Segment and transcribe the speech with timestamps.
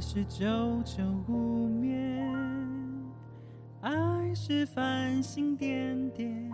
[0.00, 0.46] 是久
[0.84, 2.32] 久无眠，
[3.80, 3.90] 爱
[4.32, 6.50] 是繁星点点，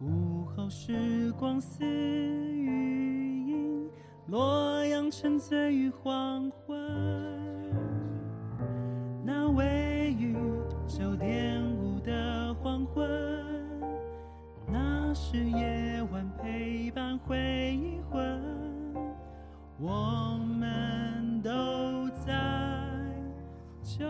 [0.00, 3.88] 午后时光似雨音，
[4.26, 6.76] 洛阳沉醉于黄昏。
[9.24, 10.36] 那位于
[10.88, 13.08] 九点五的黄昏，
[14.66, 17.38] 那是夜晚陪伴回
[17.80, 18.42] 忆魂，
[19.78, 20.35] 我
[21.46, 22.34] 都在
[23.80, 24.04] 九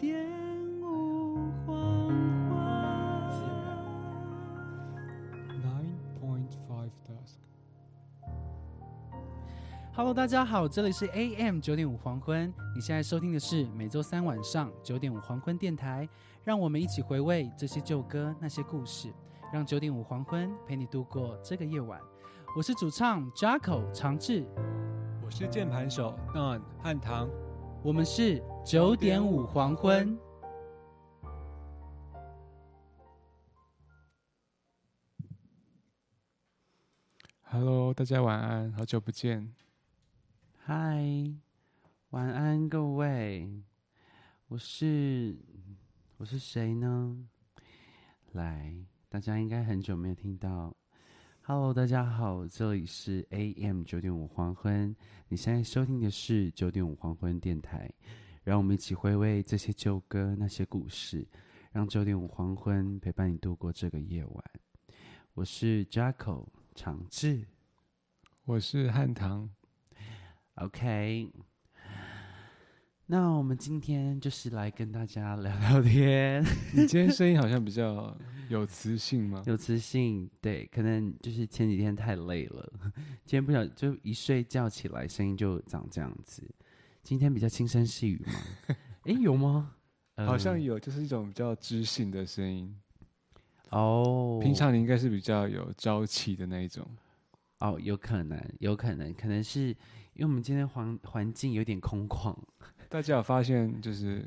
[0.00, 0.26] 点
[0.80, 2.08] 五黄
[2.48, 2.56] 昏。
[5.60, 7.36] Nine point five dusk。
[9.92, 12.50] Hello，大家好，这里是 AM 九点五黄昏。
[12.74, 16.08] 你现在收听的是每周三晚上九点五黄昏电台，
[16.44, 19.12] 让我们一起回味这些旧歌那些故事，
[19.52, 22.00] 让九点五黄昏陪你度过这个夜晚。
[22.56, 24.93] 我是主唱 Jacko 长治，我
[25.36, 27.28] 是键盘手 Don 汉唐。
[27.82, 30.16] 我们是九点五黄昏。
[37.42, 39.52] Hello，大家晚安，好久不见。
[40.56, 41.04] 嗨，
[42.10, 43.60] 晚安各位，
[44.46, 45.36] 我是
[46.16, 47.26] 我是谁呢？
[48.30, 48.72] 来，
[49.08, 50.76] 大家应该很久没有听到。
[51.46, 54.96] Hello，大家好，这里是 AM 九点五黄昏，
[55.28, 57.92] 你现在收听的是九点五黄昏电台，
[58.44, 61.28] 让我们一起回味这些旧歌那些故事，
[61.70, 64.44] 让九点五黄昏陪伴你度过这个夜晚。
[65.34, 67.46] 我是 Jacko 长志。
[68.46, 69.50] 我是汉唐。
[70.54, 71.30] OK，
[73.04, 76.42] 那我们今天就是来跟大家聊聊天，
[76.72, 78.16] 你今天声音好像比较
[78.48, 79.42] 有磁性吗？
[79.46, 80.28] 有磁性。
[80.40, 82.72] 对，可能就是前几天太累了，
[83.24, 86.42] 今天不想就一睡觉起来声音就长这样子。
[87.02, 88.32] 今天比较轻声细语吗？
[89.04, 89.74] 诶，有吗？
[90.16, 92.74] 呃好像有，就是一种比较知性的声音。
[93.70, 96.86] 哦，平常你应该是比较有朝气的那一种。
[97.58, 102.36] 哦，有可能，有可能，可能是因为我们今天环环境有点空旷，
[102.88, 104.24] 大家有发现就是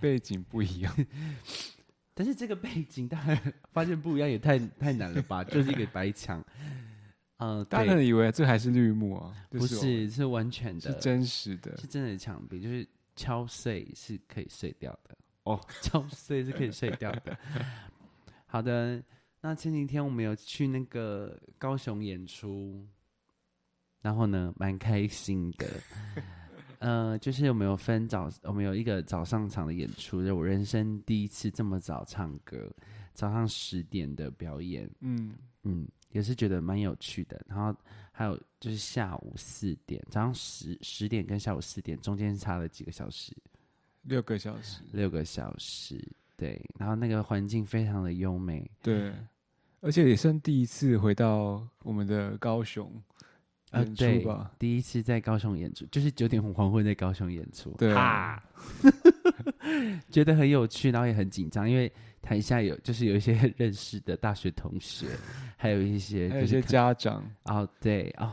[0.00, 0.94] 背景不一样？
[2.18, 3.38] 但是这个背景当然
[3.72, 5.44] 发现不一样也太太难了吧？
[5.52, 6.42] 就是一个白墙，
[7.36, 11.76] 嗯、大家可能以为这还是绿幕啊，不是，是完全的，是真实的。
[11.76, 17.38] 是真的墙壁，就是敲碎是可以碎掉的哦，敲碎是可以碎掉的。
[18.48, 19.02] 好的，
[19.42, 22.82] 那前几天我们有去那个高雄演出，
[24.00, 25.66] 然后呢，蛮开心的。
[26.78, 32.70] 呃，就是我们有分早，我们有一个早上场的演出，就是我人生第一次这么早唱歌，
[33.12, 37.40] 早上十点的表演，嗯，嗯，也是觉得蛮有趣的。
[37.48, 37.74] 然后
[38.12, 43.36] 还有就是下午四点，早上十十点跟下午四点中间差了几个小时，
[44.02, 44.82] 六个小时。
[44.92, 46.02] 六个小时。
[46.38, 49.10] 对，然后那个环境非常的优美，对，
[49.80, 52.92] 而且也算第一次回到我们的高雄
[53.72, 54.24] 呃，对。，
[54.58, 58.42] 第一次在高雄演出，就是九点黄昏在高雄演出，对啊。
[60.10, 65.08] 觉得很有趣，然后也很紧张，因为台下有就是有一些认识的大学同学，
[65.56, 68.32] 还有一些还有一些家长，哦，对哦，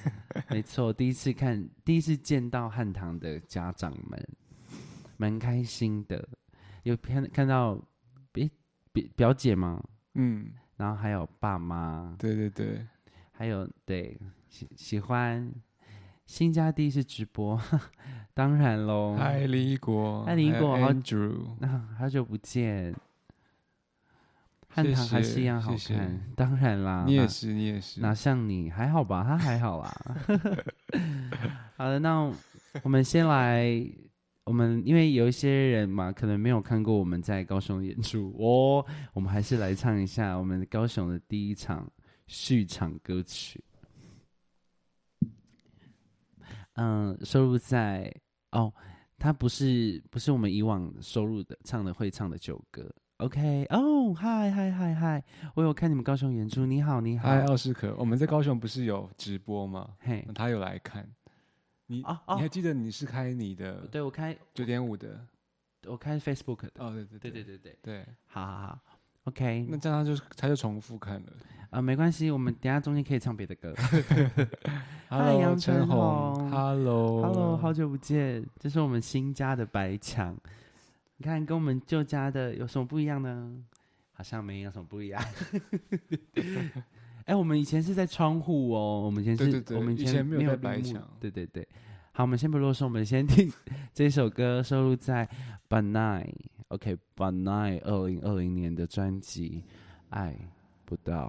[0.50, 4.28] 没错，第一次看，第一次见到汉唐的家长们，
[5.16, 6.26] 蛮开心的。
[6.82, 7.82] 有看看到
[8.30, 8.48] 别
[8.92, 9.82] 表表姐吗？
[10.14, 12.86] 嗯，然后还有爸妈，对对对，
[13.32, 14.16] 还有对
[14.54, 15.52] 喜喜欢
[16.26, 17.60] 新家第一次直播，
[18.32, 19.16] 当然喽。
[19.18, 22.94] 嗨，李国，嗨李国还有好 Andrew，啊， 好久不见。
[24.68, 27.04] 汉谢唐还是一样好谢谢看，当然啦。
[27.04, 29.24] 你也是，你也是，哪像你还好吧？
[29.24, 29.92] 他 还好啦。
[31.76, 32.32] 好的，那
[32.84, 33.84] 我们先来，
[34.44, 41.90] 我们因为有一些人嘛，可能没有看过我们在高雄演出哦，我们还是来唱一下我们高雄的第一场
[42.28, 43.60] 序场歌曲。
[46.74, 48.12] 嗯，收录在
[48.52, 48.72] 哦，
[49.18, 52.88] 它不是不是我们以往收录的唱的会唱的旧歌。
[53.18, 55.24] OK，哦，嗨嗨嗨嗨，
[55.54, 59.94] 我有看你们高雄演出，你好你好，嗨，奥斯可，我们在高雄不是有直播吗？
[60.00, 61.08] 嘿，他有来看，
[61.86, 65.24] 你哦哦你还记得你是开你的对我开九点五的？
[65.86, 68.93] 我开 Facebook 的，哦，对对对对对，对，好好好
[69.24, 71.32] ，OK，那这样他就他就重复看了。
[71.70, 73.74] 啊、没关系，我们等下中间可以唱别的歌。
[75.08, 80.36] 嗨 Hello，杨春陈红红，Hello，Hello，好久不见，这是我们新家的白墙，
[81.16, 83.52] 你看跟我们旧家的有什么不一样呢？
[84.12, 85.20] 好像没有什么不一样。
[87.24, 91.66] 哎、我们以前是在窗户哦，我们以前是，我们以前没有白墙对对对。
[92.12, 93.52] 好，我们先不啰嗦，我们先听
[93.92, 95.28] 这首歌，收录在
[96.68, 99.62] Banai，OK，Banai 二零二零年的专辑
[100.10, 100.36] 《爱
[100.84, 101.28] 不到》。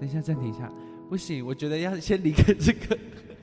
[0.00, 0.70] 等一下，暂停一下，
[1.08, 2.98] 不行，我觉得要先离开这个。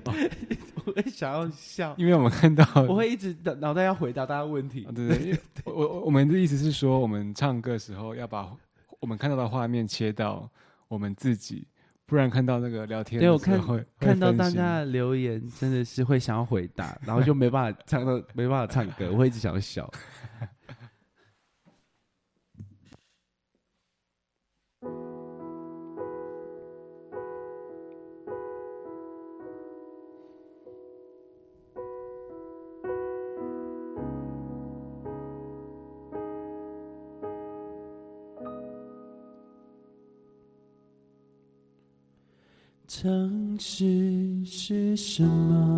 [0.06, 0.12] 我
[0.93, 4.88] 会想要笑，因为我们看到， 我会一直脑脑袋要回答大家问题。
[4.95, 8.51] 对对， 我我我们的意思是说，我们唱歌的时候要把
[8.99, 10.49] 我们看到的画面切到
[10.88, 11.67] 我们自己，
[12.05, 13.59] 不然看到那个聊天，对我看
[13.99, 19.89] 看到大家的留言，真的是会想要回答，然后就没办法唱到，没办法唱歌，我会一直想要笑。
[45.13, 45.70] 什么？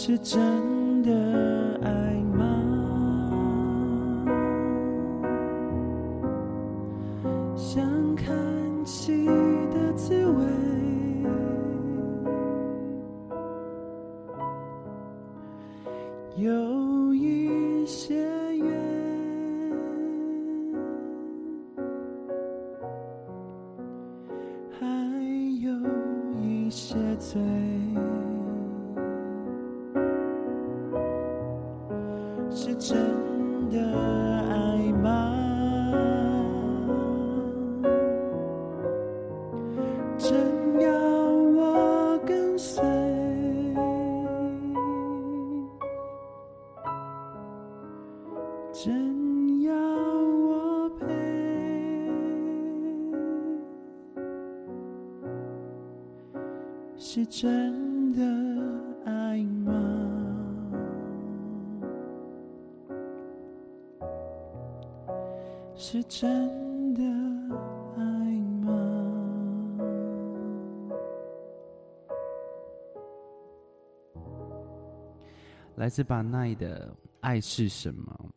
[0.00, 1.10] 是真的
[1.82, 2.17] 爱。
[75.88, 78.30] 来自巴奈的爱是什么？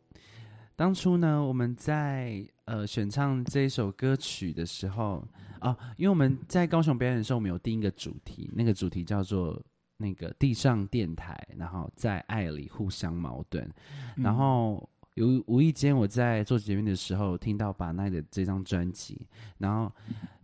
[0.74, 5.22] 当初呢，我们在呃选唱这一首歌曲的时候
[5.58, 9.62] 啊，因为我们在高雄表演的时候，我们有定一个主题，那个主题叫做
[9.98, 13.70] 那个地上电台，然后在爱里互相矛盾。
[14.16, 19.28] 然后有无意间我在做节目的时候，听到把奈的这张专辑，
[19.58, 19.92] 然后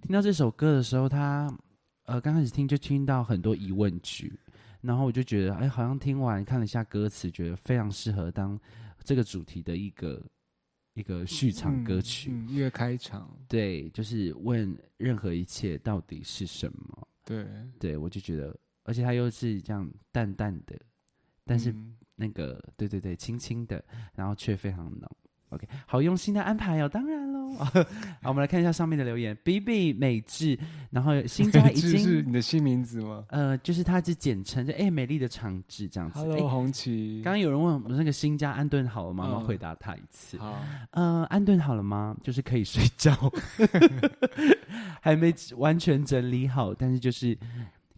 [0.02, 1.50] 听到这首歌的时候，他
[2.04, 4.38] 呃刚开始听就听到很多疑问句，
[4.80, 8.58] 然后我就觉得哎，好像听完看了一下歌词，觉得非常适合当。
[9.04, 10.22] 这个主题的一个
[10.92, 17.08] 一个序场歌曲，一个开场，对，就是问任何一切到底是什么？
[17.24, 17.46] 对，
[17.78, 20.78] 对我就觉得，而且它又是这样淡淡的，
[21.44, 21.74] 但是
[22.16, 23.82] 那个，对对对，轻轻的，
[24.14, 25.16] 然后却非常浓。
[25.50, 27.38] OK，好用心的安排哦，当然喽。
[28.20, 30.58] 好，我们来看一下上面的留言：B B 美智，
[30.90, 33.24] 然后新家已经是你的新名字吗？
[33.30, 36.18] 呃，就是它是简称，就哎美丽的长治这样子。
[36.18, 37.22] Hello，红旗。
[37.24, 39.26] 刚刚有人问我那个新家安顿好了吗？
[39.26, 40.36] 我回答他一次。
[40.36, 42.14] 好，呃，安顿好了吗？
[42.22, 43.16] 就是可以睡觉，
[45.00, 47.36] 还没完全整理好，但是就是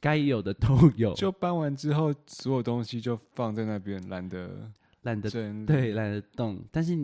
[0.00, 1.12] 该有的都有。
[1.14, 4.70] 就搬完之后，所有东西就放在那边，懒得
[5.02, 5.28] 懒得
[5.66, 6.96] 对懒得动，但是。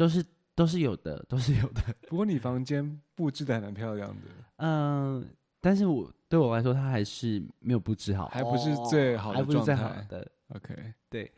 [0.00, 1.82] 都是都是有的，都是有的。
[2.08, 4.22] 不过你房间布置的还蛮漂亮的，
[4.56, 5.22] 嗯，
[5.60, 10.26] 但是我对我来说，它还是没有布置好，还不是最好的还不是最好的。
[10.54, 10.74] OK
[11.10, 11.30] 对。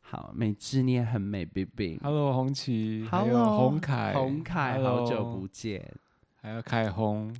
[0.00, 1.98] 好，美智你也很美，baby。
[2.02, 5.90] Hello，红旗，还 Hello，有洪凯，红凯，好久不见。
[6.36, 7.34] 还有凯红，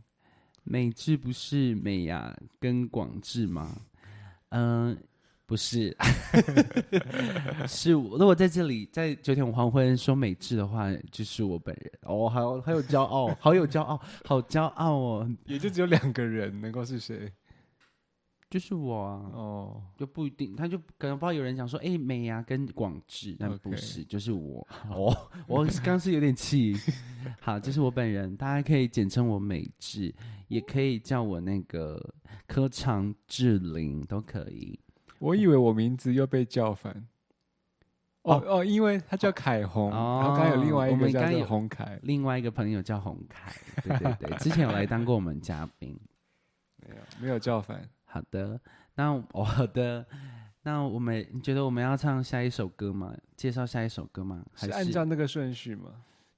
[0.65, 3.77] 美智不是美雅跟广智吗？
[4.49, 4.99] 嗯、
[5.47, 5.97] 不是，
[7.69, 8.19] 是我。
[8.19, 11.93] 如果在这里在九点黄昏说美智的话，就是我本人。
[12.03, 17.33] 哦，好，好有骄傲，好有骄傲，好骄傲哦， 也就只有两个人能够是谁？
[18.51, 19.31] 就是我啊。
[19.35, 24.67] 哦，就不一定，他就可能不知道有人讲说，哎、美牙跟广智，但不是就是我。
[24.91, 26.77] 哦，我刚是有点气。
[27.41, 30.13] 好，这是我本人，大家可以简称我美智，
[30.49, 32.01] 也可以叫我那个
[32.49, 34.77] 科长志玲，都可以。
[35.19, 36.93] 我以为我名字又被叫反。
[38.23, 43.53] 哦哦哦，因为他叫凯红，哦然后刚刚有另外一我个叫做洪凯，另外一个朋友叫洪凯，
[43.85, 45.97] 对对对，之前有来当过我们嘉宾。
[46.79, 47.89] 没有没有叫反。
[48.05, 48.61] 好的，
[48.97, 50.05] 那我好的，
[50.63, 53.15] 那我们你觉得我们要唱下一首歌吗？
[53.37, 54.45] 介绍下一首歌吗？
[54.53, 55.91] 还是按照那个顺序吗？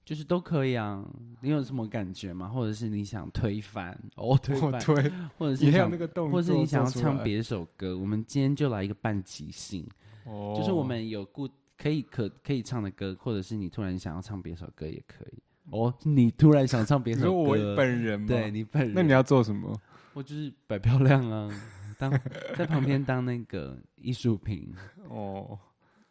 [0.08, 1.06] 就是都可以啊。
[1.42, 2.48] 你有什么感觉吗？
[2.48, 3.94] 或者是你想推翻？
[4.16, 7.94] 哦，推推，或者是你想那个动作，或者是你想要唱别首歌？
[7.94, 9.86] 我们今天就来一个半即兴，
[10.24, 11.46] 哦，就是我们有固
[11.76, 15.38] 可以可可以唱的歌，或者是你突然想要唱别首歌也可以。
[15.72, 18.26] 哦，你突然想唱别 你说我首歌，本人吗？
[18.28, 19.78] 对，你本人，那你要做什么？
[20.14, 21.50] 我就是摆漂亮啊，
[21.98, 22.10] 当
[22.56, 24.72] 在旁边当那个艺术品。
[25.10, 25.58] 哦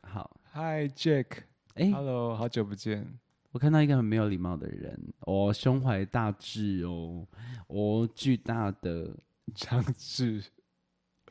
[0.01, 1.25] 好，，Hi Jack，
[1.73, 3.17] 哎、Hello，好久不见。
[3.51, 7.25] 我看到一个很没有礼貌的人，哦，胸怀大志哦，
[7.67, 9.15] 哦，巨大的，
[9.55, 10.43] 张志，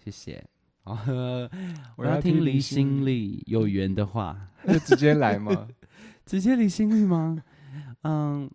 [0.04, 0.44] 谢谢。
[0.84, 0.96] 哦，
[1.96, 5.68] 我我要听离心心力有缘的话，就直接来吗。
[6.24, 7.42] 直接离心力吗？
[8.02, 8.50] 嗯，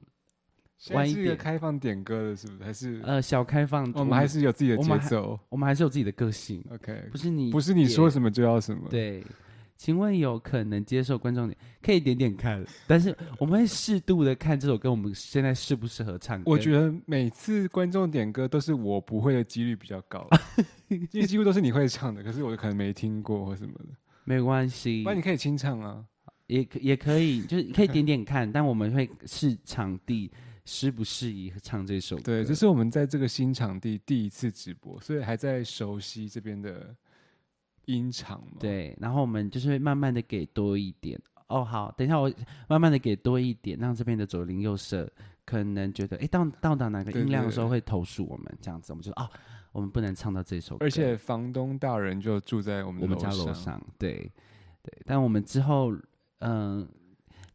[0.78, 2.64] 现在晚一个开放点歌的，是不是？
[2.64, 9.24] 还是呃，小开放，我们还是有自己的节奏我们还是有自己的个性，？OK，不是你不是你说什么就要什么。，对，
[9.82, 11.58] 请问有可能接受观众点？
[11.82, 16.44] 可以点点看，但是我们会适度的看这首歌，我们现在适不适合唱歌？
[16.52, 20.30] 我觉得每次观众点歌都是我不会的几率比较高，
[20.88, 23.86] 因为几乎都是你会唱的，可是我可能没听过或什么的。
[24.24, 26.06] 没关系不，然你可以清唱啊。
[26.46, 30.30] 也可也可以，就是可以点点看，但我们会试场地
[30.64, 32.22] 适不适宜唱这首歌。
[32.22, 36.96] 对，这是我们在这个新场地第一次直播，所以还在熟悉这边的
[37.86, 41.20] 音场嘛。，对，然后我们就是会慢慢的给多一点。
[41.48, 42.32] 哦，好，等一下我
[42.68, 45.12] 慢慢的给多一点，让这边的左邻右舍
[45.46, 49.30] 可能觉得，哎，到到达哪个音量的时候对会投诉我们，这样子我们就哦，
[49.74, 53.56] 我们不能唱到这首歌，而且房东大人就住在我们我们家楼上。
[53.56, 54.32] 上，对
[54.82, 55.94] 对，但我们之后，
[56.40, 56.88] 嗯、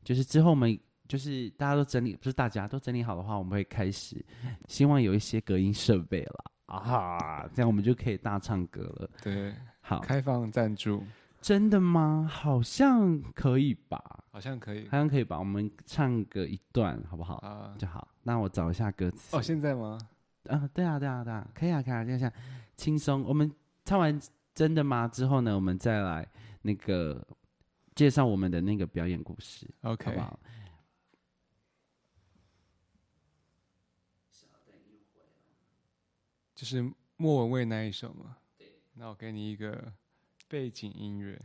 [0.04, 0.78] 就是之后我们
[1.08, 4.22] 就是大家都整理，不是大家都整理好的话，我们会开始
[4.68, 9.08] 希望有一些隔音设备了啊，这样我们就可以大唱歌了。
[9.22, 9.54] 对，
[9.88, 11.00] 好，开放赞助
[11.40, 12.28] 真的吗？
[12.28, 17.36] 好像可以吧，好像可以好像可以吧，我们唱个一段好不好？
[17.36, 17.72] 啊。
[17.78, 19.36] 就好，那我找一下歌词。
[19.36, 19.96] 哦，现在吗？
[20.48, 22.32] 啊，对啊，对啊，对啊，可以啊，可以啊，这样
[22.74, 23.22] 轻松。
[23.22, 23.48] 我们
[23.84, 24.20] 唱完
[24.52, 26.28] 真的吗之后呢，我们再来
[26.62, 27.24] 那个
[27.94, 30.36] 介绍我们的那个表演故事，OK，不好？
[36.56, 38.36] 就是莫文蔚那一首嘛。
[38.98, 39.92] 那我给你一个
[40.48, 41.38] 背景音乐。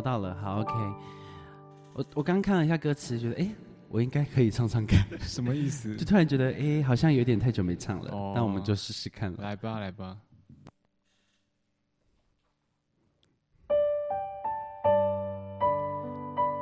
[0.00, 0.72] 到了好 ok
[1.94, 3.48] 我我刚看了一下歌词觉得哎
[3.88, 5.04] 我应该可以唱唱看。
[5.20, 5.94] 什么意思？
[5.98, 9.38] 就突然觉得哎好像有点太久没唱了那我们就试试看了。
[9.42, 10.16] 来吧来吧。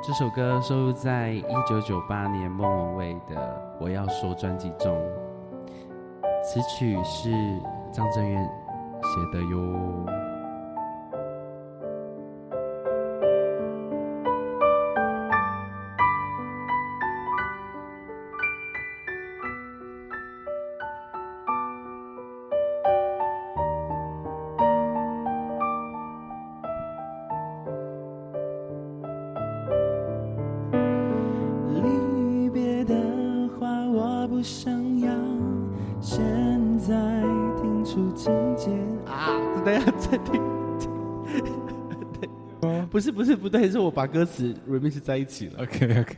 [0.01, 4.97] 这首歌收录在一九九八年孟文蔚的我要说专辑中
[6.43, 7.29] 词曲是
[7.91, 10.18] 张震岳写的哟。
[43.89, 45.65] 我把歌词 remix 在一起了。
[45.65, 46.15] Okok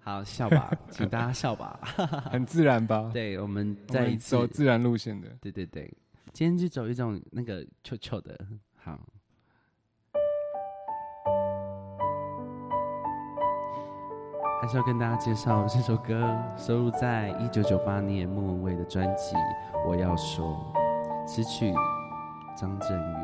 [0.00, 1.78] 好笑吧 请大家笑吧。
[2.32, 3.10] 很自然吧？
[3.12, 4.30] 对我们在一起。
[4.30, 5.28] 走自然路线的。
[5.38, 5.92] 对对对。
[6.32, 8.34] 今天就走一种那个臭臭的
[8.76, 8.98] 好。
[14.62, 19.36] 还是要跟大家介绍这首歌收录在一九九八年莫文蔚的专辑
[19.86, 20.72] 我要说
[21.28, 21.70] 失去
[22.56, 23.23] 张震岳。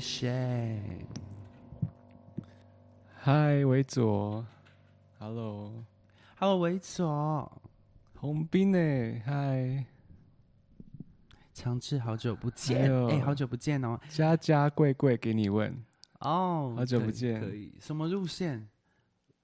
[0.00, 0.80] 谢谢。
[3.16, 4.42] 嗨维佐
[5.18, 5.84] hello
[6.38, 7.60] hello 维佐
[8.14, 8.78] 洪斌呢
[9.26, 9.84] ？Hi
[11.52, 12.90] 强好久不见。
[13.08, 14.00] 哎好久不见哦。
[14.08, 15.70] 家家贵贵给你问。
[16.20, 17.70] 哦好久不见。
[17.78, 18.66] 什么路线？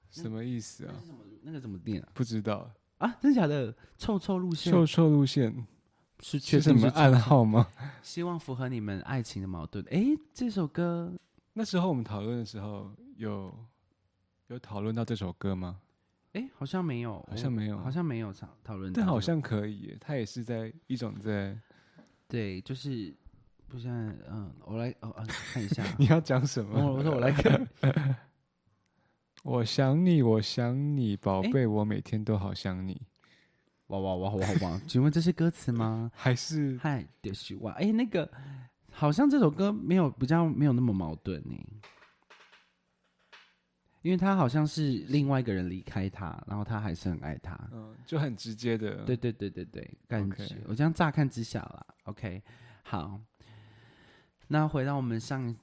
[0.08, 0.94] 什么意思啊？
[1.42, 2.08] 那个怎么定啊？
[2.14, 2.70] 不知道。
[2.96, 3.74] 啊真假的？
[3.98, 4.72] 臭臭路线。
[4.72, 5.66] 臭臭路线。
[6.20, 6.88] 是确是什么？
[6.90, 7.66] 暗号吗？
[8.02, 9.84] 希望符合你们爱情的矛盾。
[9.90, 11.12] 哎，这首歌
[11.52, 13.52] 那时候我们讨论的时候，有
[14.48, 15.80] 有讨论到这首歌吗？
[16.32, 19.00] 哎，好像没有，好像没有好像没有讨讨论到。
[19.00, 21.58] 但好像可以耶，它也是在一种在
[22.28, 23.14] 对，就是
[23.68, 23.92] 不像
[24.30, 25.82] 嗯，我来哦啊，看一下。
[25.98, 26.78] 你要讲什么？
[26.78, 27.68] 我我说我来看，
[29.44, 33.00] 我想你，我想你，宝贝，我每天都好想你。
[33.88, 34.80] 哇哇哇哇哇！
[34.88, 36.10] 请问这是歌词吗？
[36.16, 36.76] 还是？
[36.82, 38.28] 嗨，的是哇，哎，那个
[38.90, 41.54] 好像这首歌没有比较没有那么矛盾呢，
[44.02, 47.56] 因为他好像是另外一个人离开他，然后他还是很爱他。
[47.72, 52.42] 嗯，就很直接的，对对对对对，感觉我这样乍看之下啦，OK，
[52.82, 53.20] 好，
[54.48, 55.54] 那回到我们上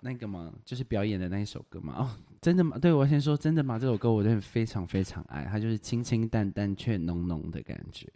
[0.00, 2.10] 那个嘛，就是表演的那一首歌嘛，哦，
[2.42, 2.76] 真的吗？
[2.76, 3.78] 对我先说真的吗？
[3.78, 8.06] 这首歌我真的非常非常爱，它就是清清淡淡却浓浓的感觉，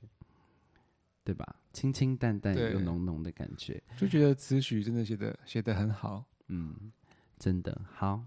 [1.22, 1.56] 对吧？
[1.72, 6.24] 清清淡淡又浓浓的感觉，就觉得词曲真的写的写的很好。
[6.48, 6.90] 嗯，
[7.38, 8.20] 真的好，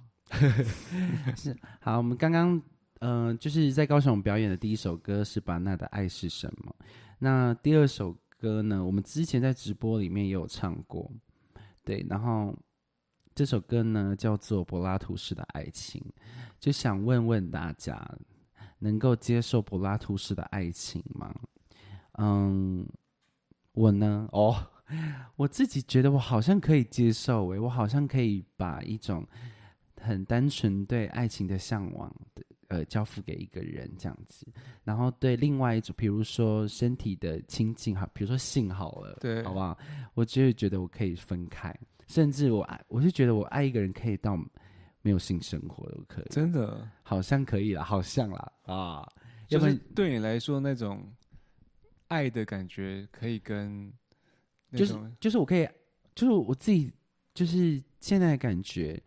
[1.35, 1.97] 是好。
[1.97, 2.61] 我们刚刚
[2.99, 6.73] 呃，就是在高雄表演的第一首歌是巴娜的《爱是什么》，
[7.17, 11.11] 那第二首歌呢，我们之前在直播里面也有唱过，
[11.83, 12.57] 对，然后
[13.39, 16.03] 这首歌呢叫做《柏拉图式的爱情》，
[16.59, 17.97] 就想问问大家，
[18.79, 21.33] 能够接受柏拉图式的爱情吗？
[22.17, 22.85] 嗯，
[23.71, 24.53] 我呢，哦。
[25.37, 29.25] 我自己觉得我好像可以接受诶，我好像可以把一种
[30.01, 34.45] 很单纯对爱情的向往的呃交付给一个人这样子，
[34.83, 39.77] 然后对另外一种，比如说身体的亲近，哈，比如说性好了，对好不好？
[40.13, 41.73] 我就会觉得我可以分开，
[42.09, 44.35] 甚至我爱，我是觉得我爱一个人可以到
[45.01, 49.07] 没有性生活都可以，真的，好像可以啦， 好像啦啊，
[49.49, 51.07] 要不然就是对你来说那种
[52.07, 53.93] 爱的感觉，可以跟
[54.73, 55.67] 就是就是我可以，
[56.15, 56.91] 就是我自己，
[57.33, 59.01] 就是现在的感觉，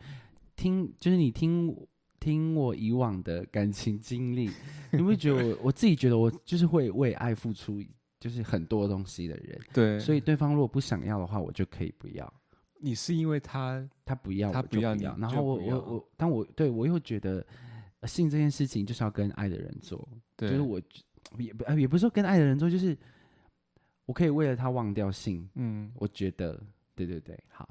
[0.57, 1.77] 听就是你听
[2.21, 4.49] 听我以往的感情经历，
[4.93, 7.83] 你会觉得我我自己觉得我就是会为爱付出
[8.21, 12.33] 就是很多东西的人，对，所以对方如果不想要的话，我就可以不要。
[12.83, 17.47] 你是因为他他不要，他不要你然后我我我，但我对我又觉得
[18.01, 20.83] 呃性这件事情就是要跟爱的人做，对，就是我
[21.39, 22.99] 也不呃也不是说跟爱的人做，就是
[24.05, 26.61] 我可以为了他忘掉性，嗯，我觉得，
[26.97, 27.69] 对对对，好，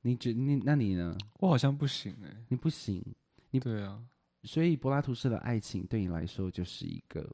[0.00, 1.16] 你觉你那你呢？
[1.38, 3.04] 我好像不行哎、你不行，
[3.50, 4.02] 你对啊，
[4.44, 7.30] 所以柏拉图式的爱情对你来说就是一个，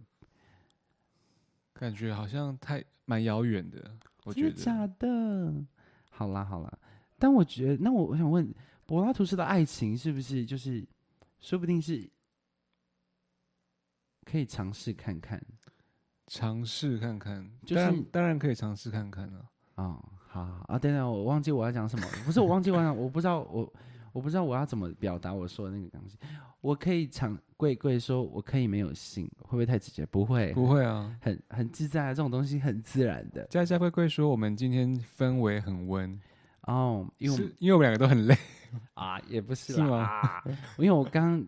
[1.73, 5.65] 感觉好像太蛮遥远的，我觉真的假得的？
[6.11, 6.79] 好啦好啦，
[7.23, 8.53] 但我觉得，那我我想问，
[8.85, 10.85] 柏拉图式的爱情是不是就是，
[11.39, 12.11] 说不定是
[14.25, 15.41] 可以尝试看看
[16.27, 19.39] 尝试看看，就是当然可以尝试看看了
[19.77, 19.85] 啊。
[19.85, 23.73] 哦，好好啊，等等，我忘记我要讲什么，不是我忘记我要讲，我不知道我
[24.13, 26.19] 我不知道我要怎么表达我说的那个东西。
[26.61, 30.05] 我可以尝贵贵说，我可以没有性，会不会太直接？
[30.07, 36.21] 不会，不会啊，很很自在啊，这种东西很自然的佳佳贵贵说我们今天氛围很温，
[36.63, 37.07] 哦。
[37.19, 38.37] 因为我们是因为我们两个都很累，
[38.95, 40.43] 啊，也不是是吗
[40.79, 41.45] 因为我刚，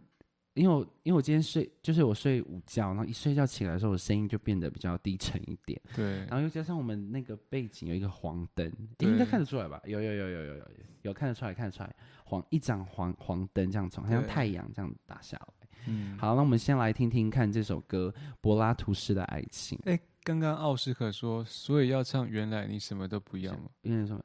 [0.54, 9.80] 因为我因为我今天睡，就是我睡午觉，然后一睡觉起来的时候，我声音就变得比较低沉一点，对然，后又加上我们那个背景有一个黄灯，应该看得出来吧？
[9.84, 10.64] 有有有有有有
[11.02, 15.68] 有看得出来，看得出来，黄一盏黄黄灯这样从，好像太阳这样打下来。
[15.86, 19.78] 嗯，好，那我们先来听听看这首歌《柏拉图式的爱情》。
[19.84, 23.64] 哎、刚刚奥斯克说，所以要唱《原来你什么都不要》吗？
[23.82, 24.24] 因为什么？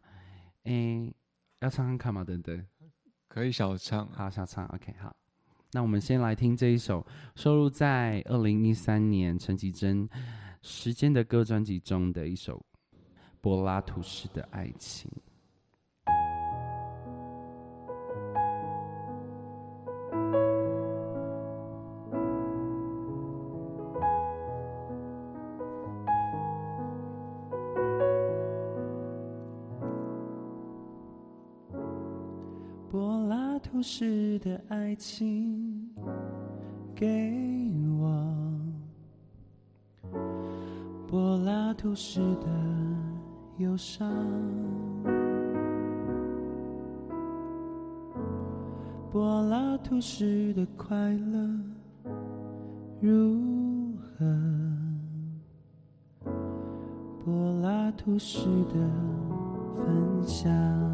[0.70, 1.12] 诶，
[1.62, 2.24] 要唱看看吗？
[2.24, 2.66] 等等。
[3.28, 5.16] 可以小唱啊，好，小唱，OK，好。
[5.72, 7.06] 那我们先来听这一首
[7.36, 10.08] 收录在二零一三年陈绮贞
[10.62, 12.64] 《时间的歌》专辑中的一首
[13.42, 15.12] 柏拉图式的爱情。
[41.90, 42.48] 拉图式的
[43.58, 44.08] 忧伤，
[49.12, 51.50] 柏拉图式的快乐
[53.02, 54.24] 如何
[57.26, 58.76] 柏拉图式的
[59.76, 60.89] 分享。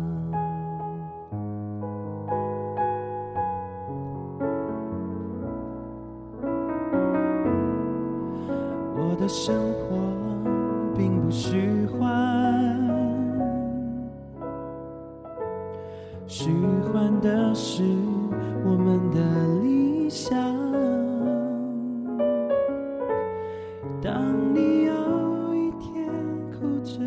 [24.06, 26.06] 当你有一天
[26.52, 27.00] 哭着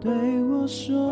[0.00, 1.09] 对我说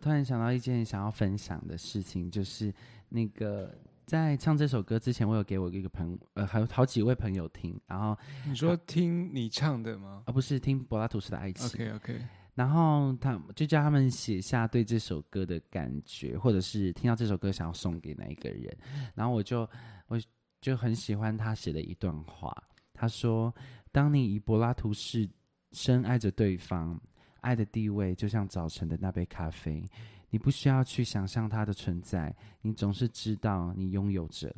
[0.00, 2.72] 突然想到一件想要分享的事情，就是
[3.08, 3.72] 那个
[4.06, 18.76] 在唱这首歌之前，我有给我一个朋呃，还有好几位朋友听，然后你说听你唱的吗而、不是听柏拉图式的爱情？OK OK，然后他就叫他们写下对这首歌的感觉，或者是听到这首歌想要送给哪一个人。
[19.14, 19.68] 然后我就
[20.08, 20.20] 我
[20.60, 22.52] 就很喜欢他写的一段话，
[22.92, 23.54] 他说
[23.92, 25.28] ：“当你以柏拉图式
[25.72, 27.00] 深爱着对方，
[27.42, 29.84] 爱的地位就像早晨的那杯咖啡，
[30.30, 34.54] 你不需要去想象它的存在，你总是知道你拥有着。”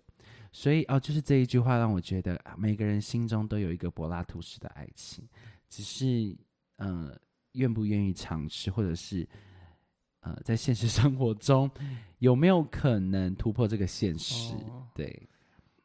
[0.54, 5.26] 所以哦，就是这一句话让我觉得啊每个人心中都有一个柏拉图式的爱情，
[5.68, 6.36] 只是
[6.76, 7.18] 呃
[7.52, 9.26] 愿不愿意尝试，或者是
[10.20, 11.70] 呃在现实生活中
[12.18, 14.52] 有没有可能突破这个现实？
[14.68, 15.28] 哦对，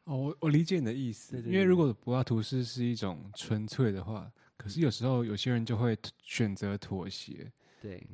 [0.04, 7.50] 哦，我我理解你的意思，对对对因为如果柏拉图式是一种纯粹的话，可是有时候有些人就会选择妥协。
[7.80, 8.06] 对，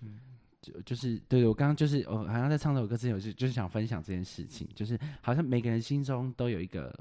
[0.00, 0.18] 嗯
[0.60, 6.92] 就就是对我刚刚就是我好像在唱这首歌之前，我就就是想分享这件事情，就是好像每个人心中都有一个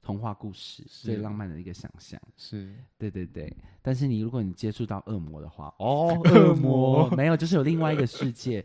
[0.00, 2.18] 童话故事，最浪漫的一个想象。
[2.36, 8.64] 是对对对，但是你如果你接触到恶魔的话，哦， 恶魔没有，就是有另外一个世界，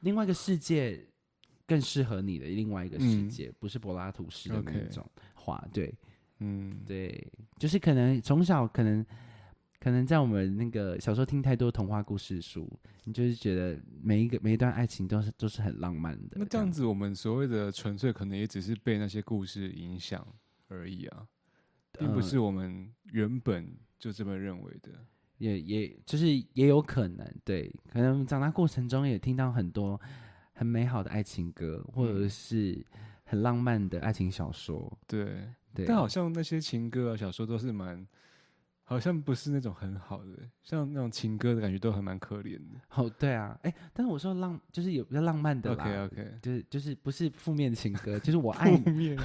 [0.00, 1.04] 另外一个世界
[1.66, 5.66] 更适合你的另外一个世嗯界，不是柏拉图式的那种画。
[5.72, 5.92] 对
[6.42, 9.04] 嗯，对，就是可能从小可能
[9.78, 12.68] 可能在我们那个小时候听太多童话故事书，
[13.04, 16.36] 你就是觉得每一个每一段爱情都是都是很浪漫的。
[16.36, 20.26] 那这样子，我们所谓的纯粹，可能也只是被那些故事影响
[20.68, 21.26] 而已啊，
[21.98, 24.90] 并不呃是我们原本就这么认为的。
[25.38, 30.00] 也也就是也有可能，对，可能长大过程中也听到很多
[30.52, 32.86] 很美好的爱情歌，或者嗯是
[33.24, 35.86] 很浪漫的爱情小说，对，对。
[35.86, 38.06] 但好像那些情歌啊、小说都是蛮，
[38.84, 40.30] 好像不是那种很好的，
[40.62, 42.80] 像那种情歌的感觉都还蛮可怜的。
[42.94, 49.16] 哦，对啊，哎，但是我说浪就是有比较浪漫的啦 OK OK，就是就是不是负面情歌， 就是我爱你，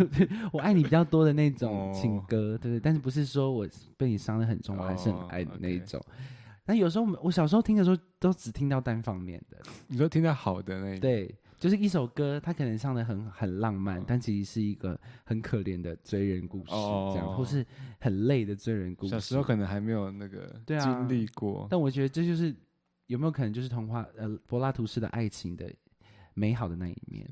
[0.53, 6.01] 我爱你比较多的那种哦情歌，对对，但是不是说我被你伤的很重，我还是很哦爱你那一种。
[6.69, 9.57] 那有时候我们我小时候听的时候，都只听到单方面的，
[9.87, 17.65] 你说听到好的那一对，就是一首歌，它可能唱的很很浪漫，嗯但其实是一个很可怜的追人故事，这样，或哦是
[17.99, 19.11] 很累的追人故事。
[19.11, 21.67] 小时候可能还没有那个经历过。
[21.69, 22.55] 但我觉得这就是
[23.07, 25.73] 有没有可能就是童话呃柏拉图式的爱情的
[26.33, 27.27] 美好的那一面。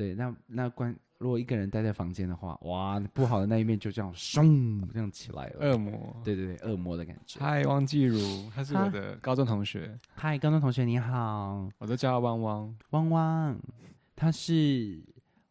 [0.00, 5.72] 对，那那关如果一个人待在房间的话，哇，不好的那一面就这样嗖这样起来了。
[5.72, 7.38] 恶魔，对对对，恶魔的感觉。
[7.38, 8.18] 嗨，汪季如，
[8.54, 12.74] 他是我的高中同学，嗨，高中同学你好，我都叫他汪汪。
[12.92, 13.60] 汪汪，
[14.16, 14.98] 他是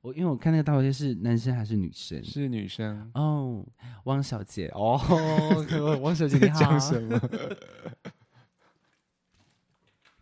[0.01, 2.23] 我，因为我看那个大头贴是男生还是女生？
[2.23, 3.63] 是女生，哦，
[4.05, 4.99] 汪小姐哦，
[6.01, 7.21] 汪小姐你好， 讲什么？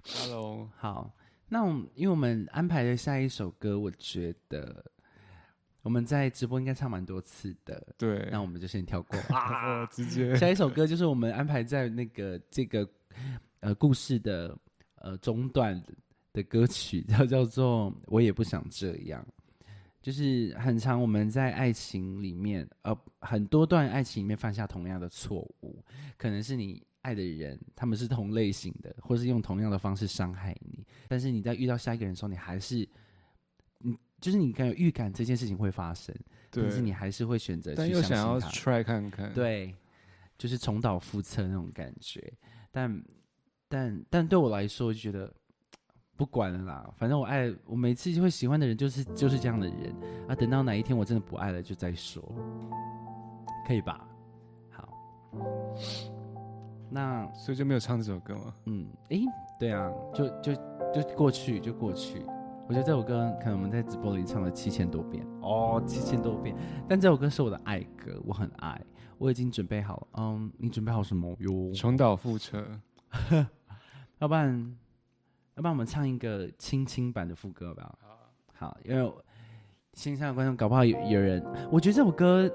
[0.20, 1.14] Hello，好，
[1.50, 4.84] 那我们因为我们安排的下一首歌，我觉得
[5.82, 9.18] 我们在直播应该唱蛮多次的，对，那我们就先跳过。
[9.34, 12.88] 啊，直接下一首歌就是我们安排在那个这个
[13.62, 14.58] 呃故事的
[14.96, 15.82] 呃中段
[16.34, 19.26] 的歌曲，叫叫做《我也不想这样》。
[20.00, 25.84] 就是很长，我们在爱情里面，呃，很多段爱情里面犯下同样的错误，
[26.18, 32.86] 可能是你爱的人，他们是同类型的，或是用同样的方式伤害你，但是你在遇到下一个人的时候，你还是，
[33.78, 36.14] 你就是你敢有预感这件事情会发生，
[36.52, 38.56] 对但，是你还是会选择但去相又想要信他。
[38.56, 39.74] try 看看，，对，
[40.38, 42.22] 就是重蹈覆辙那种感觉。
[42.72, 43.04] 但
[43.70, 45.34] 但但对我来说，我就觉得
[46.18, 49.96] 不管了啦，反正我爱我每次就会喜欢的人就是就是这样的人
[50.28, 50.36] 啊。
[50.36, 52.22] 等到哪一天我真的不爱了，就再说，
[53.66, 54.06] 可以吧？
[54.70, 54.90] 好，
[56.90, 58.54] 那所以就没有唱这首歌吗？
[58.66, 59.24] 嗯，诶，
[59.60, 60.54] 对啊，就就
[60.94, 62.26] 就过去就过去。
[62.68, 66.56] 我觉得这首歌可能我们在直播里唱了七千多遍哦，七千多遍。
[66.88, 68.82] 但这首歌是我的爱歌，我很爱，
[69.18, 70.08] 我已经准备好了。
[70.18, 71.72] 嗯，你准备好什么哟？
[71.74, 72.66] 重蹈覆辙，
[74.20, 74.78] 要不然，
[75.56, 77.98] 要不然我们唱一个轻轻版的副歌吧。
[78.54, 79.24] 好，因为我
[79.94, 82.52] 线上的观众搞不好有有人，我觉得这首歌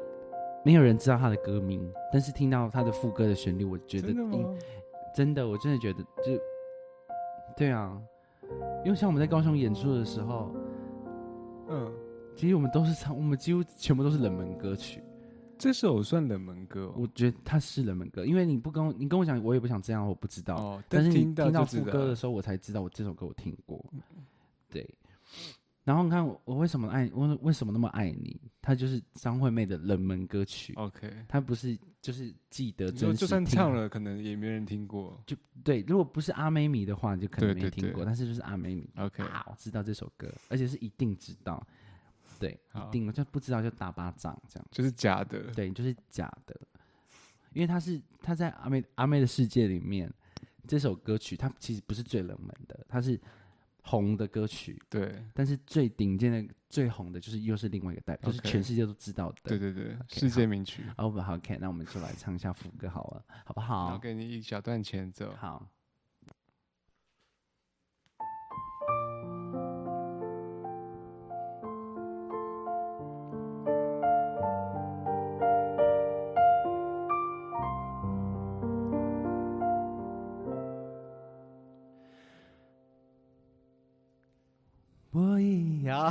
[0.65, 4.59] 没有人知道他的歌名，但是听到他的副歌的旋律，我觉得真的应吗？
[5.15, 6.41] 真的，我真的觉得就，
[7.57, 8.01] 对啊，
[8.85, 10.55] 因为像我们在高雄演出的时候，
[11.69, 11.93] 嗯，
[12.37, 15.03] 其实我们都是唱，我们几乎全部都是冷门歌曲。
[15.59, 20.57] 这首算冷门歌哦我觉得它是冷门歌，因为你不跟我你跟我讲，我也不想这样，我不知道。
[20.57, 23.85] 哦，但是你听到副歌的时候，我才知道我这首歌我听过。
[24.69, 24.89] 对，
[25.85, 28.41] 然后你看我我为什么爱我为什么那么爱你？
[28.61, 35.21] 它就是张惠妹的冷门歌曲，OK，它不是就是记得你说真实就算唱了，可能也没人听过。
[35.27, 38.03] 就对，如果不是阿妹迷的话，就可能没听过。
[38.03, 41.65] 对但是就是阿妹迷 OK，啊，我知道这首歌，而且是一定知道。
[42.39, 44.67] 对，一定，就不知道就打巴掌这样。
[44.71, 45.53] 就是假的。
[45.53, 46.61] 对，就是假的，
[47.53, 50.13] 因为他是他在阿妹阿妹的世界里面，
[50.67, 53.21] 这首歌曲它其实不是最冷门的，它是
[53.83, 59.37] 红的歌曲，对但是最顶尖的、最红的就是又是另外一个代表，就是全世界都知道的。
[59.43, 60.85] 对对对，OK，世界名曲。
[60.97, 63.99] 哦，不好，OK，那我们就来唱一下副歌好了，好不好？
[63.99, 65.35] 给你一小段前奏。
[65.37, 65.69] 好。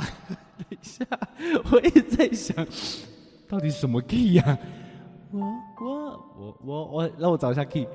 [0.58, 1.04] 等一下，
[1.72, 2.66] 我也在想，
[3.48, 4.58] 到底什么 key 呀、
[5.30, 5.40] 我
[5.80, 7.86] 我我我我，让我找一下 key。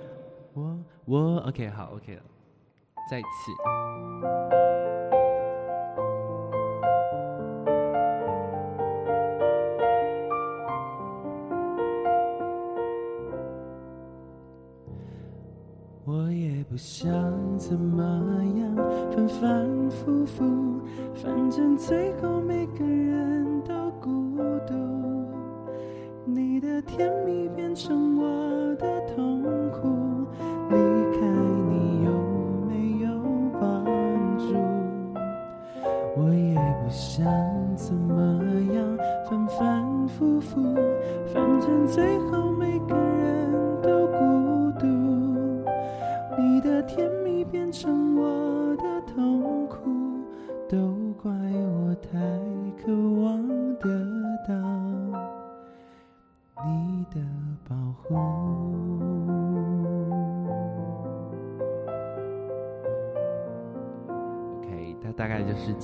[0.53, 2.21] 我我 OK 好 OK 了，
[3.09, 3.27] 再次。
[16.05, 17.11] 我也不想，
[20.07, 20.79] 不服，
[21.15, 23.26] 反正最后每个人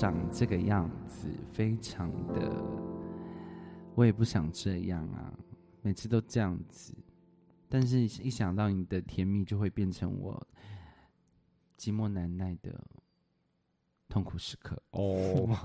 [0.03, 2.61] 长这个样子，非常的，
[3.95, 5.33] 我也不想这样啊，
[5.81, 6.93] 每次都这样子。
[7.69, 10.45] 但是，一想到你的甜蜜，就会变成我
[11.77, 12.85] 寂寞难耐的
[14.09, 14.77] 痛苦时刻。
[14.91, 15.57] 哦，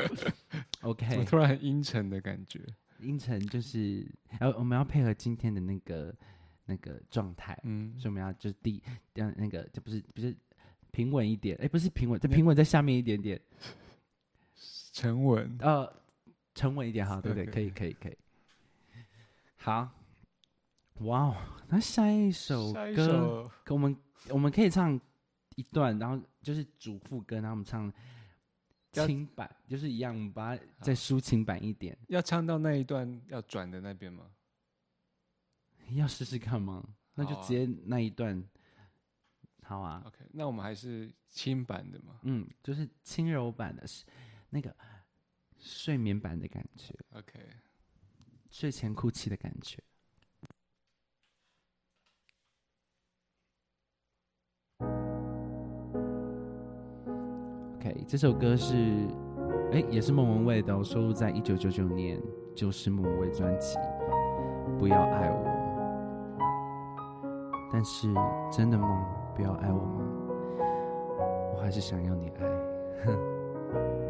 [0.84, 2.62] OK，突然阴沉的感觉？
[3.00, 4.06] 阴沉就是，
[4.38, 6.14] 呃，我们要配合今天的那个
[6.66, 8.82] 那个状态，嗯所以我们要就是第
[9.14, 10.36] 让那个就不是不是
[10.96, 13.38] 平稳一点，哎，不是平稳，再平稳在下面一点点，
[14.94, 15.54] 沉稳。
[15.60, 15.92] 呃，
[16.54, 18.16] 沉稳一点哈，对对，OK 可以可以可以。
[19.56, 19.90] 好，
[21.00, 21.36] 哇哦，
[21.68, 23.46] 那下一首歌。
[23.68, 23.94] 我们
[24.30, 24.98] 我们可以唱
[25.56, 27.92] 一段，然后就是主副歌，然后我们唱
[28.94, 31.94] 要轻版，就是一样，我们把它再抒情版一点。
[32.08, 34.24] 要唱到那一段要转的那边吗？
[35.90, 36.82] 要试试看吗？
[37.14, 38.42] 那就直接那一段。
[39.68, 42.20] 好啊，OK，那我们还是轻版的嘛。
[42.22, 44.04] 嗯，就是轻柔版的，是
[44.48, 44.72] 那个
[45.58, 47.40] 睡眠版的感觉，OK，
[48.48, 49.82] 睡前哭泣的感觉。
[57.74, 59.08] OK，这首歌是，
[59.72, 62.22] 哎，也是莫文蔚的、哦，收录在一九九九年
[62.54, 63.74] 就是莫文蔚专辑
[64.78, 65.44] 《不要爱我》。
[67.72, 68.06] 但是
[68.48, 69.24] 真的吗？
[69.36, 70.00] 不要爱我吗？
[71.54, 72.46] 我还是想要你爱。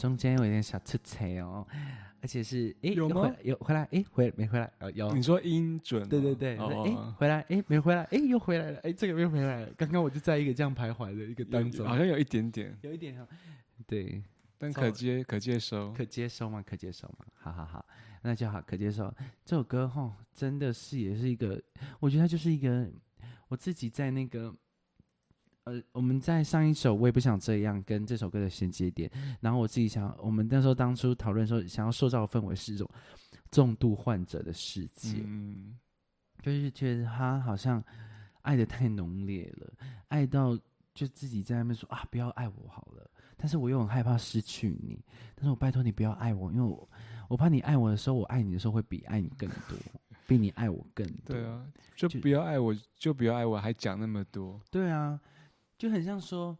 [0.00, 1.66] 中间有一点小出彩哦，
[2.22, 6.08] 而且是诶有吗回有回来诶回没回来哦有你说音准吗？
[6.08, 13.26] 对对对，哦诶哦回来诶没回来诶又回来了诶这个又回来了，刚刚我就在一个这样徘徊的一个有当中，好像有一点点，有一点哦
[13.86, 14.22] 对
[14.56, 15.92] 但可接可接收。
[15.92, 16.62] 可接收吗？
[16.66, 17.26] 可接受吗？
[17.34, 17.84] 好好好，
[18.22, 19.12] 那就好，可接受。
[19.44, 21.60] 这首歌吼，真的是也是一个，
[21.98, 22.90] 我觉得它就是一个
[23.48, 24.54] 我自己在那个。
[25.70, 29.08] 呃，我们在上一首《我也不想这样》跟这首歌的衔接点，
[29.40, 32.88] 然后我自己想，我们那时候当初讨论说，想要塑造的氛围是一种
[33.52, 35.78] 重度患者的世界，嗯，
[36.42, 37.82] 就是觉得他好像
[38.42, 39.72] 爱的太浓烈了，
[40.08, 40.58] 爱到
[40.92, 43.08] 就自己在那边说啊，不要爱我好了。
[43.36, 45.02] 但是我又很害怕失去你，
[45.34, 46.86] 但是我拜托你不要爱我，因为我
[47.28, 49.78] 我怕你爱我的时候，我爱你的时候会比爱你更多，
[50.26, 51.34] 比你爱我更多。
[51.34, 51.64] 对啊，
[51.96, 54.60] 就就不要爱我，就不要爱我，还讲那么多。
[54.70, 55.18] 对啊，
[55.80, 56.52] 就很像说，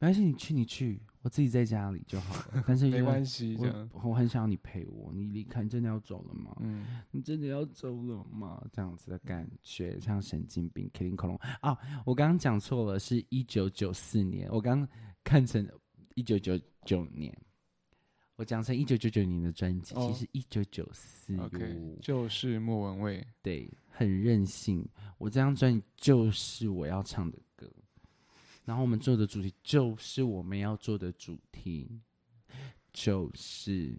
[0.00, 2.64] 没关系，你去你去，我自己在家里就好了。
[2.66, 3.88] 但是没关系，这样。
[3.92, 6.56] 我我很想要你陪我，你离开，你真的要走了吗？
[6.58, 8.60] 嗯，你真的要走了吗？
[8.72, 11.78] 这样子的感觉，像神经病、i l 恐龙啊！
[12.04, 14.86] 我刚刚讲错了，是一九九四年，我刚
[15.22, 15.64] 看成
[16.16, 17.32] 一九九九年，
[18.34, 23.24] 我讲成一九九九年的专辑，哦其实一九九四 OK，就是莫文蔚。
[23.40, 24.84] 对，很任性。
[25.16, 27.53] 我这张专辑就是我要唱的歌，
[28.64, 32.00] 然后我们做的主题就是我们要做的主题，
[32.92, 33.98] 就是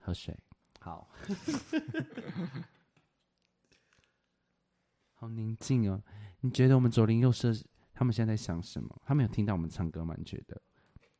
[0.00, 0.36] 喝水。
[0.80, 1.10] 好，
[5.14, 6.00] 好宁静哦。
[6.40, 7.52] 你觉得我们左邻右舍
[7.92, 9.02] 他们现在在想什么？
[9.04, 10.14] 他们有听到我们唱歌吗？
[10.16, 10.62] 你觉得？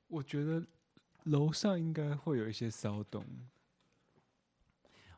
[0.07, 0.65] 我觉得
[1.25, 3.27] 楼上应该会有一些骚动，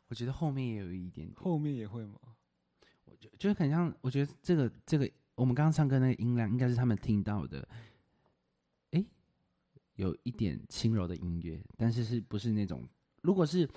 [0.07, 2.19] 我觉得后面也有一点点，后面也会吗？
[3.05, 5.07] 我觉就是很像，我觉得这个这个
[5.39, 7.65] 我们刚刚唱歌那个音量，应该是他们听到的，
[8.91, 9.05] 诶，
[9.95, 12.85] 有一点轻柔的音乐，但是是不是那种
[13.21, 13.67] 如果是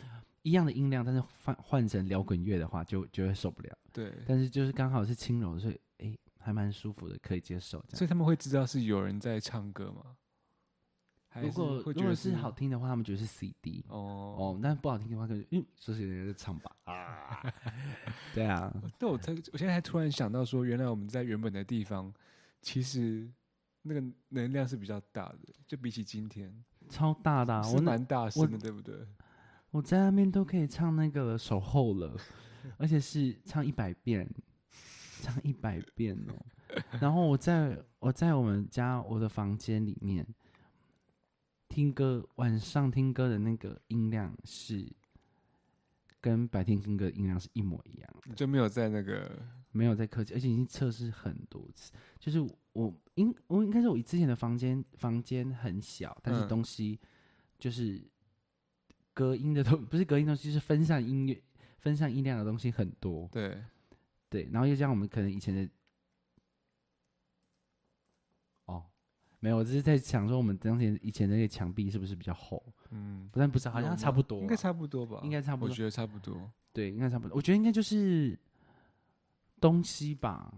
[0.43, 3.79] 一样的音量，但是换换成摇滚乐的话，就就会受不了。
[3.93, 7.85] 对，但是就是刚好是轻柔的，所以诶还蛮舒服的，可以接受。
[7.93, 10.17] 所以他们会知道是有人在唱歌吗？
[11.41, 13.97] 如果如果是好听的话，他们觉得是 CD 哦。
[14.39, 16.77] 哦，但不好听的话，可能嗯，说是人家在唱吧。
[16.85, 17.53] 啊，
[18.35, 22.13] 对啊，但我才我现在才突然想到说，原来我们在原本的地方，
[22.61, 23.31] 其实
[23.83, 26.53] 那个能量是比较大的，就比起今天
[26.89, 28.95] 超大的啊、我蛮大声的，对不对？
[29.71, 32.15] 我在那边都可以唱那个守候了，
[32.77, 34.29] 而且是唱一百遍，
[35.23, 36.35] 唱一百遍哦。
[37.01, 40.27] 然后我在我在我们家我的房间里面
[41.73, 44.87] 听歌，晚上听歌的那个音量是
[46.21, 51.91] 跟白天听歌的音量是一模一样的，就没有在那个没有在客气，而且已经测试很多次。
[52.19, 52.39] 就是
[52.75, 57.01] 我应我应该是我之前的房间房间很小，但是嗯东西
[57.59, 57.99] 就是
[59.15, 61.43] 隔音的东不是隔音东西，就是分散音乐
[61.79, 63.27] 分散音量的东西很多。
[63.33, 63.59] 对
[64.29, 65.67] 对，然后又加上我们可能以前的
[69.43, 72.63] 没有，我只是在想说我们当前以前那个墙壁是不是比较厚？
[72.91, 75.21] 嗯，不但不是，好像差不多啊，应该差不多吧？
[75.25, 76.49] 应该差不多我觉得差不多。
[76.73, 77.37] 对，应该差不多。
[77.37, 78.39] 我觉得应该就是
[79.61, 80.55] 东西吧，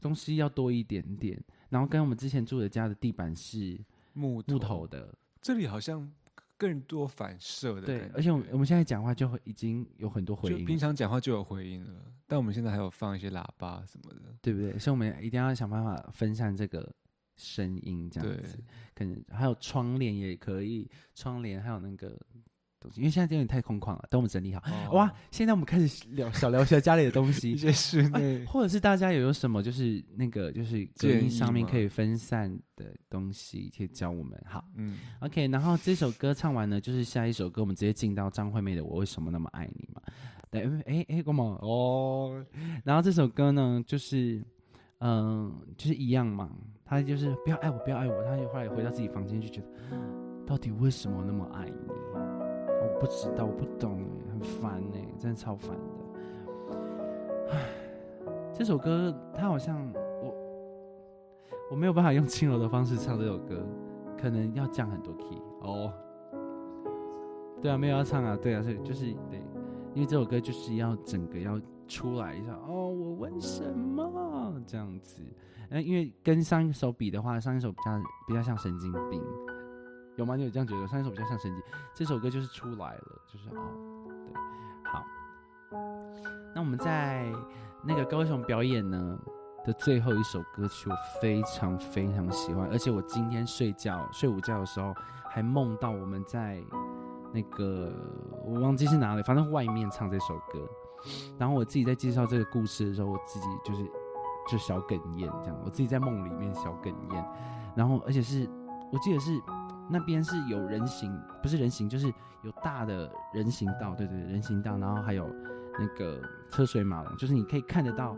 [0.00, 1.40] 东西要多一点点。
[1.68, 3.78] 然后跟我们之前住的家的地板是
[4.14, 6.12] 木木头的，这里好像
[6.56, 14.34] 更多反射的对而且我们我们现在讲话就会已经有很多回就平，常讲话就有回音了，但我们现在还有放一些喇叭什么的。
[14.42, 14.76] 对不对？
[14.80, 16.92] 所以我们一定要想办法分散这个
[17.40, 18.62] 声音，这样子。
[18.94, 22.08] 可能还有窗帘也可以，窗帘还有那个
[22.78, 24.60] 东西，因为现在有点太空旷了，等我们整理好。
[24.90, 34.38] 哦哇，现在我们开始聊小聊一下家里的东一西， 些室内或者是大家有有什么就是那个就是隔音上面可以分散的东西，可以教我们。
[34.46, 40.02] 好嗯，，OK，然后这首歌唱完呢，就是下一首歌，我们直接进到张惠妹的《我为什么那么爱你》嘛。
[40.50, 41.44] 对，哎哎，干嘛？
[41.62, 42.44] 哦，
[42.84, 44.44] 然后这首歌呢，就是
[44.98, 46.50] 嗯、就是一样嘛，
[46.90, 49.66] 他就是不要爱我，不要爱我，他后来回到自己房间就觉得，
[50.44, 51.88] 到底为什么那么爱你？
[52.12, 56.76] 我不知道，我不懂，很烦呢，真的超烦的。
[57.52, 57.60] 唉，
[58.52, 59.88] 这首歌他好像
[60.20, 60.34] 我
[61.70, 63.64] 我没有办法用轻柔的方式唱这首歌，
[64.20, 65.92] 可能要降很多 key 哦。
[67.62, 69.38] 对啊，没有要唱啊，对啊，所以就是对，
[69.94, 75.22] 因为这首歌就是要整个要出来一下哦，我问什么这样子，
[75.70, 77.92] 那，因为跟上一首比的话，上一首比较
[78.26, 79.22] 比较像神经病，
[80.16, 80.34] 有吗？
[80.34, 80.86] 你有这样觉得？
[80.88, 81.62] 上一首比较像神经，
[81.94, 83.62] 这首歌就是出来了，就是哦，
[84.26, 84.34] 对，
[84.90, 85.04] 好，
[86.54, 87.32] 那我们在
[87.84, 89.16] 那个高雄表演呢
[89.64, 94.92] 的最后一首歌曲，我非常非常喜欢，而且我今天睡觉睡午觉的时候
[95.28, 96.60] 还梦到我们在
[97.32, 97.92] 那个
[98.44, 100.68] 我忘记是哪里，反正外面唱这首歌，
[101.38, 103.88] 然后我自己在介绍这个故事的时候，我自己就是
[104.48, 107.24] 就小哽咽这样，我自己在梦里面小哽咽，
[107.74, 108.48] 然后而且是
[108.92, 109.40] 我记得是
[109.88, 112.12] 那边是有人行，不是人行，就是
[112.42, 115.28] 有大的人行道，对对对，人行道，然后还有
[115.78, 118.16] 那个车水马龙，就是你可以看得到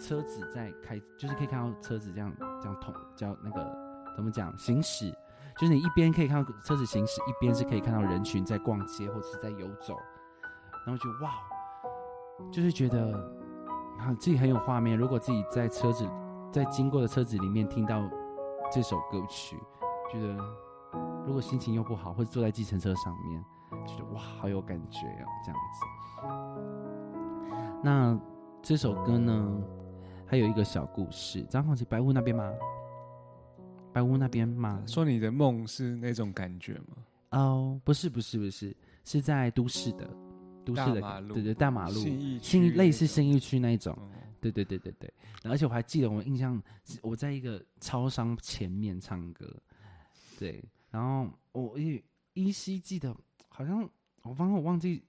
[0.00, 3.64] 车子在开，就是可以看到车子这样这样通叫那个
[4.16, 5.10] 怎么讲行驶，
[5.58, 9.96] 就是你一边可以看到车子行驶，一边是可以看到人群在逛街或者是在游走，
[10.86, 11.32] 然后就哇，
[12.50, 13.12] 就是觉得
[14.02, 14.98] 啊自己很有画面。
[14.98, 16.08] 如果自己在车子
[16.50, 18.02] 在经过的车子里面听到
[18.70, 19.56] 这首歌曲，
[20.10, 20.36] 觉得
[21.24, 23.42] 如果心情又不好，或者坐在计程车上面，
[23.86, 25.86] 觉得哇好有感觉哦，这样子。
[27.82, 28.18] 那
[28.60, 29.62] 这首歌呢，
[30.26, 32.52] 还有一个小故事，张宏琪白屋那边吗？
[33.92, 34.82] 白屋那边吗？
[34.86, 36.96] 说你的梦是那种感觉吗？
[37.30, 40.08] 哦，不是不是不是，是在都市的，
[40.64, 42.00] 都市的大马路对对大马路，
[42.40, 44.08] 新类似新义区那一种，哦
[44.40, 45.12] 对对对对对。
[45.44, 49.60] 而且我还记得，我印象是我在一个超商前面唱歌，
[50.38, 52.02] 对，然后我依
[52.34, 53.16] 依稀记得，
[53.48, 53.88] 好像
[54.22, 55.04] 我方我忘记，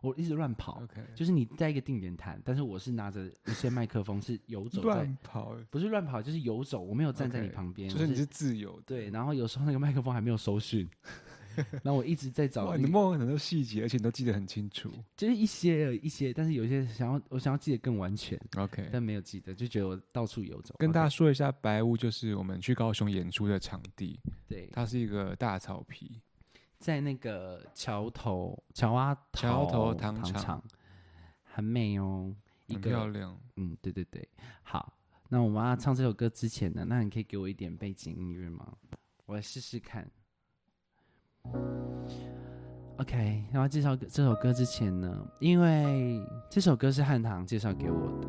[0.00, 8.82] 我一直乱跑，OK，就是你在一个定点弹，但是我是拿着一些麦克风是游走在，乱跑，不是乱跑，就是游走，我没有站在你旁边，我就是你是自由的。
[8.86, 10.88] 对，然后有时候那个麦克风还没有收讯，
[11.82, 14.90] 然后我一直在找你的梦很多细节，而且你都记得很清楚。
[15.16, 20.74] 就是一些一些，但是有一些想要我想要记得更完全，OK，但没有记得，就觉得我到处游走。
[20.78, 26.20] 跟大家说一下，白屋就是我们去高雄演出的场地，对它是一个大草皮。
[26.78, 30.64] 在那个桥头桥啊桥头糖糖厂厂，
[31.44, 32.34] 很美哦，
[32.66, 33.38] 一很个漂亮。
[33.56, 34.26] 嗯，对对对，
[34.62, 34.96] 好。
[35.32, 38.72] 那我们要唱这首歌之前呢，那你可以给我一点背景音乐吗？
[39.26, 40.10] 我来试试看。
[42.98, 46.20] OK，然后介绍这首歌之前呢，因为
[46.50, 48.28] 这首歌是汉唐介绍给我的，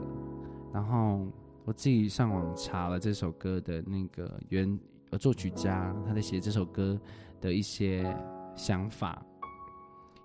[0.73, 1.27] 然后
[1.65, 6.99] 我自己上网查了这首歌的那个原呃作曲家他在写这首歌
[7.39, 8.15] 的一些
[8.55, 9.21] 想法，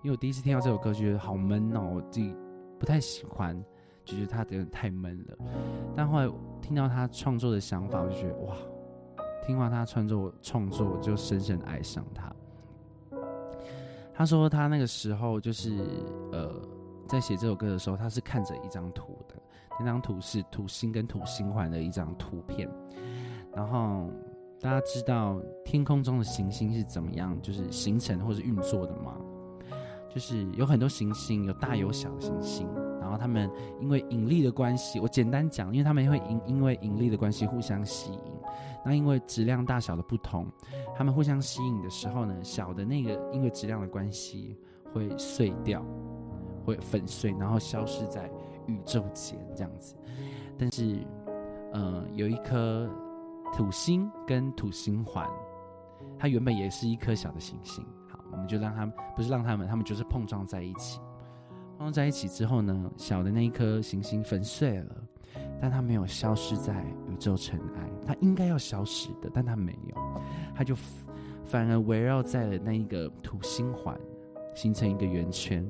[0.03, 2.35] 因为我第一次听到这首歌就，觉得好闷哦，我自己
[2.79, 3.63] 不太喜欢。
[4.05, 5.37] 就觉得他有点太闷了，
[5.93, 6.31] 但后来
[6.61, 8.55] 听到他创作的想法，我就觉得哇，
[9.45, 12.33] 听完他创作创作，我就深深爱上他。
[14.17, 15.77] 他说他那个时候就是
[16.31, 16.51] 呃，
[17.07, 19.35] 在写这首歌的时候，他是看着一张图的，
[19.79, 22.67] 那张图是土星跟土星环的一张图片。
[23.55, 24.09] 然后
[24.59, 29.15] 大家知道天空中的行星是怎么样，就是形成或者运作的吗？
[30.09, 32.67] 就是有很多行星，有大有小的行星。
[32.99, 33.47] 然后他们
[33.79, 38.36] 因为引力的关系，我简单讲，因为他们会因因为引力的关系互相吸引。
[38.85, 40.47] 那因为质量大小的不同，
[40.95, 44.55] 他们互相吸引的时候呢，小的那个因为质量的关系
[44.93, 45.85] 会碎掉，
[46.65, 48.31] 会粉碎，然后消失在
[48.65, 49.95] 宇宙间这样子。
[50.57, 50.97] 但是，
[51.73, 52.89] 呃，有一颗
[53.53, 55.27] 土星跟土星环，
[56.17, 57.85] 它原本也是一颗小的行星。
[58.09, 60.99] 好，我们就让它不是让他们，他们就是碰撞在一起。
[61.77, 64.95] 碰撞在一起之后呢，小的那一颗行星粉碎了，
[65.61, 70.21] 但它没有消失在宇宙尘埃，它应该要消失的，但它没有，
[70.55, 70.75] 它就
[71.45, 73.99] 反而围绕在了那一个土星环，
[74.55, 75.67] 形成一个圆圈，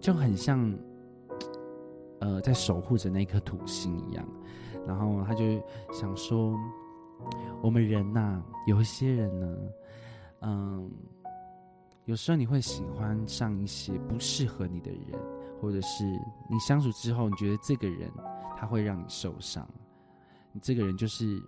[0.00, 0.72] 就很像，
[2.20, 4.26] 呃，在守护着那颗土星一样。
[4.86, 5.44] 然后他就
[5.92, 6.54] 想说，
[7.62, 9.56] 我们人呐，有一些人呢，
[10.40, 10.90] 嗯。
[12.06, 15.20] 有时候你会喜欢上一些不适合你的人，
[15.60, 16.02] 或者是
[16.50, 18.10] 你相处之后，你觉得这个人
[18.60, 19.66] 他会让你受伤，
[20.52, 21.42] 你这个人就是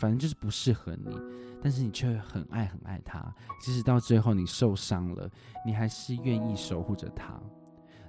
[0.00, 1.20] 反正就是不适合你，
[1.60, 3.34] 但是你却很爱很爱他。
[3.60, 5.28] 即使到最后你受伤了，
[5.66, 7.34] 你还是愿意守护着他。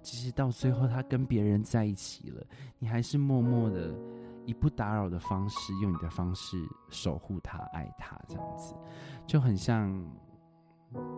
[0.03, 2.45] 即使到最后他跟别人在一起了，
[2.77, 3.91] 你还是默默的
[4.45, 8.75] 以不打扰的方式，用你的方式守护他、爱他，这样子
[9.25, 9.91] 就很像。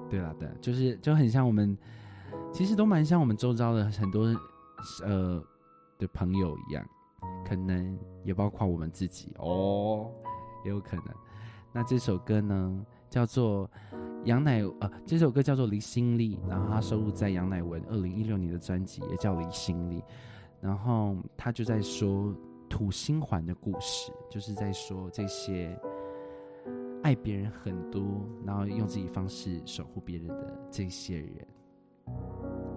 [0.09, 1.77] 对了，对，就是就很像我们，
[2.53, 4.33] 其实都蛮像我们周遭的很多
[5.03, 5.43] 呃
[6.01, 6.85] 的朋友一样，
[7.45, 10.11] 可能也包括我们自己哦，
[10.65, 11.05] 也有可能。
[11.71, 13.69] 那这首歌呢，叫做
[14.25, 20.01] 杨乃呃，这首歌叫做《离心力》，然后它收录在杨乃文二零一六年的专辑，也叫《离心力》。
[20.59, 22.35] 然后他就在说
[22.67, 25.79] 土星环的故事，就是在说这些。
[27.03, 31.47] 爱别人很多，然后用自己方式守护别人的这些人，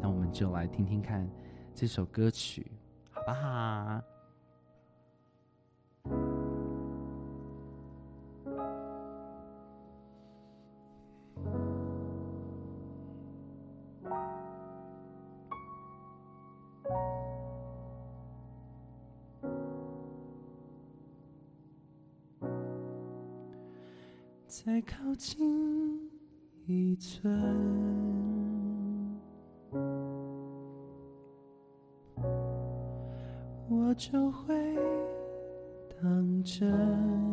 [0.00, 1.30] 那我们就来听听看
[1.74, 2.72] 这首歌曲，
[3.26, 4.02] 好不好？
[24.46, 26.10] 再靠近
[26.66, 28.13] 一寸，
[33.96, 34.54] 就会
[36.02, 37.23] 当真。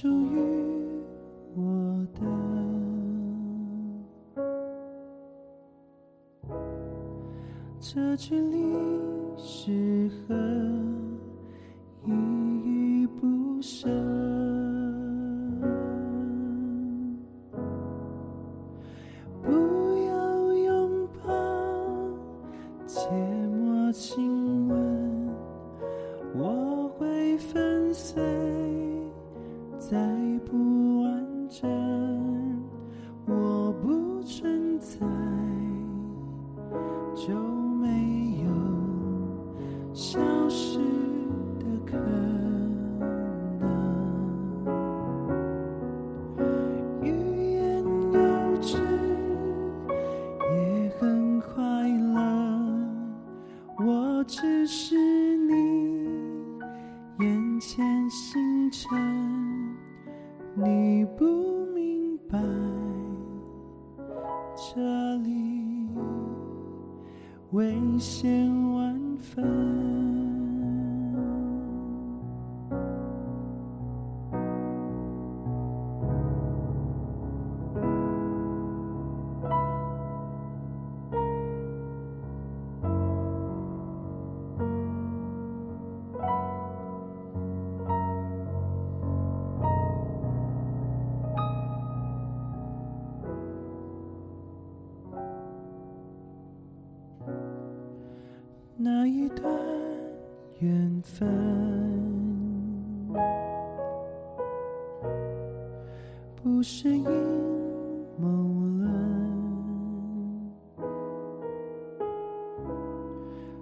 [0.00, 0.40] 属于
[1.54, 2.20] 我的
[7.78, 8.56] 这距离，
[9.36, 10.34] 适合
[12.06, 12.10] 依
[12.64, 14.19] 依不舍。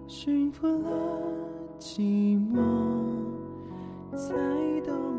[0.08, 1.20] 驯服了
[1.78, 2.00] 寂
[2.50, 2.56] 寞，
[4.16, 4.34] 才
[4.80, 5.17] 懂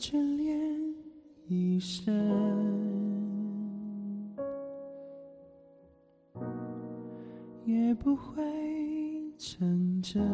[0.00, 0.58] 眷恋
[1.46, 2.10] 一生，
[7.66, 8.42] 也不会
[9.36, 10.26] 成真。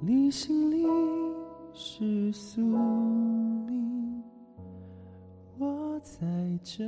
[0.00, 0.84] 你心里
[1.72, 2.60] 是宿
[3.68, 4.20] 命，
[5.58, 6.26] 我在
[6.64, 6.84] 这。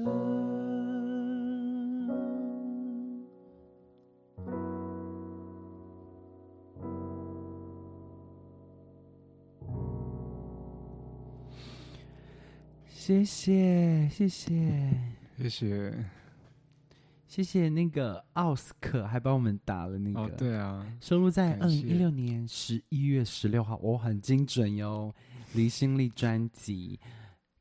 [13.06, 14.90] 谢谢谢谢
[15.38, 16.04] 谢谢。
[17.28, 25.14] 谢谢那个奥斯克，还帮我们打了那个，哦，对啊，收录在二零一六年十一月十六号，哦，很精准哟，
[25.54, 26.98] 离心力专辑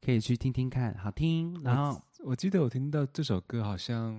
[0.02, 1.62] 可以去听听看，好听。
[1.62, 4.16] 然后我记得我听到这首歌，好像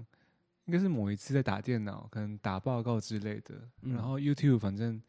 [0.67, 3.69] 应该是某一次在打电脑，可能打报告之类的。
[3.83, 5.03] 嗯然后 YouTube 反正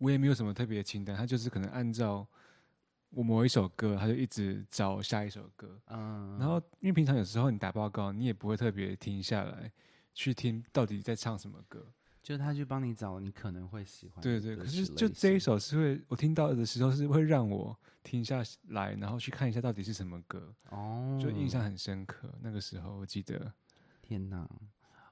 [0.00, 2.26] 我也没有什么特别的清单，它就是可能按照
[3.14, 5.80] 我某一首歌，他就一直找下一首歌。
[5.86, 9.70] 嗯，然后因为平常有时候你打报告，你也不会特别停下来
[10.14, 11.86] 去听到底在唱什么歌。
[12.22, 22.32] 就他去帮你找你可能会喜欢对对，可是就这一首是会我听到的时候是会让我停下来，然后去看一下到底是什么歌，哦，就印象很深刻。
[22.40, 23.52] 那个时候我记得，
[24.00, 24.48] 天哪！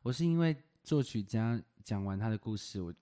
[0.03, 2.95] 我是因为作曲家讲完他的故事，我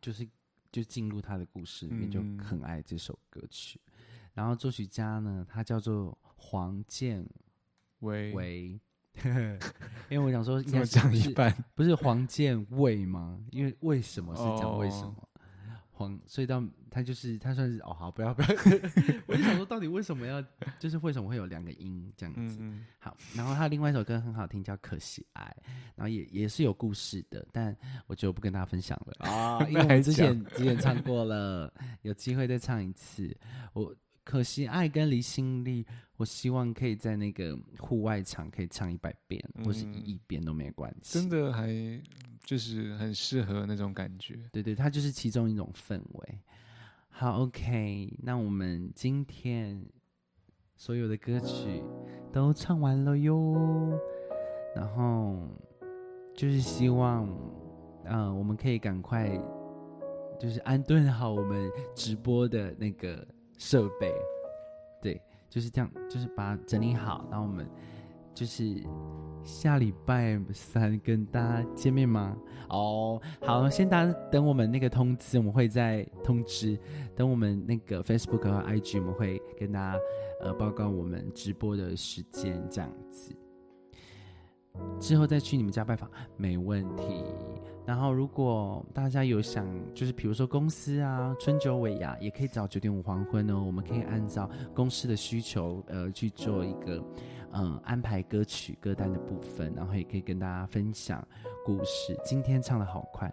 [0.00, 0.26] 就是
[0.72, 3.78] 就进入他的故事里面，就嗯很爱这首歌曲。
[4.34, 7.26] 然后作曲家呢，他叫做黄建
[8.00, 8.80] 喂，伟，
[10.08, 13.38] 因为我想说应该是不是一半，不是黄建卫吗？
[13.50, 15.26] 因为为什么是讲为什哦么？
[15.90, 18.48] 黄，所以到他就是他算是哦好，不要不要，
[19.28, 20.42] 我就想说到底为什么要
[20.78, 22.56] 就是为什么会有两个音这样子？
[22.58, 25.54] 嗯嗯，好，然后他另外一首歌很好听，叫《可惜爱》，
[25.94, 27.76] 然后也也是有故事的，但
[28.06, 31.70] 我就不跟大家分享了啊，因为我们之前之前唱过了，
[32.00, 33.36] 有机会再唱一次。
[33.74, 33.94] 我
[34.24, 35.84] 可惜爱跟离心力，
[36.16, 41.18] 我希望可以在那个户外场可以唱一百遍，或是一嗯亿遍都没关系。
[41.18, 41.68] 真的还
[42.44, 44.38] 就是很适合那种感觉。
[44.52, 46.38] 对对，它就是其中一种氛围。
[47.08, 49.84] 好，OK，那我们今天
[50.76, 51.82] 所有的歌曲
[52.32, 53.98] 都唱完了哟，
[54.74, 55.48] 然后
[56.36, 57.28] 就是希望，
[58.04, 59.28] 嗯、我们可以赶快
[60.38, 63.26] 就是安顿好我们直播的那个
[63.60, 64.10] 设备，
[65.02, 67.68] 对，就是这样，就是把它整理好，然后我们
[68.32, 68.82] 就是
[69.44, 72.34] 下礼拜三跟大家见面吗？
[72.70, 76.78] 哦，好，先大家等我们那个通知，我们会再通知。
[77.14, 79.98] 等我们那个 Facebook 和 IG，我们会跟大家
[80.40, 83.36] 呃报告我们直播的时间，这样子。
[84.98, 87.24] 之后再去你们家拜访，没问题。
[87.86, 93.60] 然后，如果大家有想，就是比如说公司啊，春酒尾牙，也可以找九点五黄昏哦。
[93.60, 97.02] 我们可以按照公司的需求，呃，去做一个
[97.52, 101.26] 嗯安排歌曲歌单的部分，然后也可以跟大家分享
[101.64, 102.16] 故事。
[102.24, 103.26] 今天唱的好快，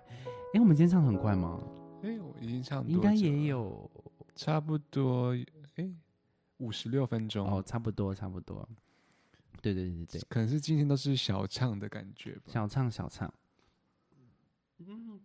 [0.54, 1.60] 哎，我们今天唱很快吗？
[2.02, 3.88] 哎，我已经唱，应该也有
[4.34, 5.36] 差不多，
[5.76, 5.88] 哎，
[6.58, 8.68] 五十六分钟哦，差不多，差不多。
[9.74, 13.32] 对对对对，可能是今天都是小唱的感觉吧，小唱小唱。
[14.80, 15.20] 嗯，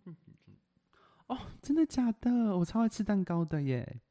[1.27, 2.57] 哦，真的假的？
[2.57, 4.01] 我超爱吃蛋糕的耶！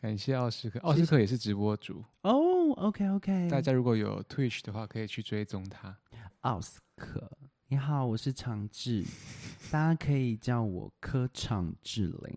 [0.00, 2.72] 感谢奥斯克，奥斯克也是直播主哦。
[2.72, 5.96] OK OK，大家如果有 Twitch 的话，可以去追踪他。
[6.40, 7.30] 奥斯克，
[7.68, 9.04] 你好，我是长治，
[9.70, 12.36] 大家可以叫我柯长志玲，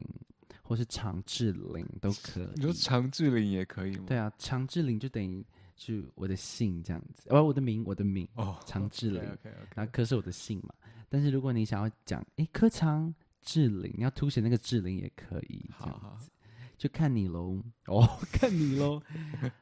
[0.62, 2.50] 或是长志玲都可以。
[2.56, 4.04] 你说长志玲也可以吗？
[4.06, 5.44] 对啊，长志玲就等于
[5.76, 9.20] 是我的姓这样子，哦，我的名，我的名哦，常志玲。
[9.22, 10.74] OK OK，那柯是我的姓嘛？
[11.10, 16.30] 但是如果你想要讲，哎，科长志玲，你要凸显那个志玲也可以，这样子，
[16.78, 17.62] 就看你喽。
[17.88, 19.02] 哦， 看你喽。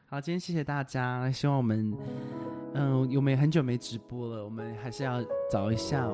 [0.06, 1.96] 好，今天谢谢大家，希望我们，
[2.74, 6.08] 嗯，有没很久没直播了，我们还是要找一下，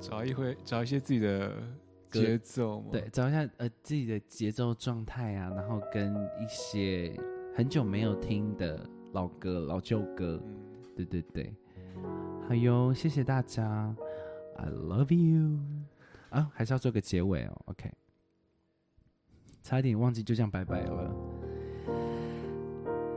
[0.00, 1.62] 找一回，找一些自己的
[2.10, 7.14] 节奏，对，找一下呃自己的节奏状态啊，然后跟一些
[7.54, 10.42] 很久没有听的老歌、老旧歌，
[10.96, 11.54] 对对对，
[12.48, 13.94] 好哟，谢谢大家。
[14.56, 15.58] I love you，
[16.30, 17.62] 啊，还是要做个结尾哦。
[17.66, 17.90] OK，
[19.62, 21.14] 差一点忘记，就这样拜拜了。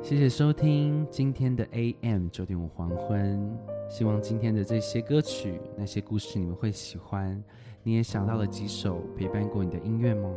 [0.02, 3.58] 谢谢收听今天的 AM 九点五黄昏，
[3.90, 7.42] 希望今天的这些歌曲、那些故事你们会喜欢。
[7.84, 10.30] 你也想到了几首陪伴过你的音乐吗？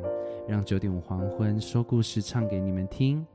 [0.46, 3.26] 让九点五黄昏说故事唱给你们听。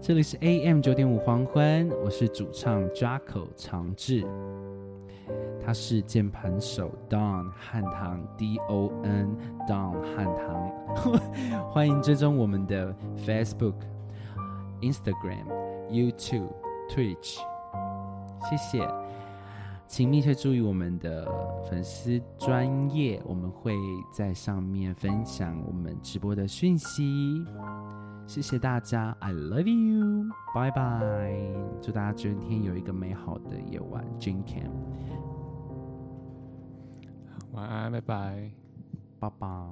[0.00, 4.26] 这里是 AM 九点五黄昏，我是主唱 Jaco 长治。
[5.64, 9.36] 他是键盘手 Don 汉唐 D O N
[9.68, 12.92] Don 汉唐， 欢迎追踪我们的
[13.24, 13.74] Facebook、
[14.80, 15.46] Instagram、
[15.88, 16.50] YouTube、
[16.90, 17.38] Twitch，
[18.50, 18.88] 谢谢，
[19.86, 21.30] 请密切注意我们的
[21.70, 23.72] 粉丝专业，我们会
[24.12, 27.44] 在上面分享我们直播的讯息。
[28.26, 31.34] 谢谢大家，I love you，拜拜，
[31.82, 34.70] 祝大家今天有一个美好的夜晚，Jin Cam。
[37.52, 38.50] 晚安，拜拜，
[39.18, 39.68] 爸爸。